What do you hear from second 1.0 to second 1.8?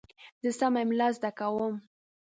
زده کوم.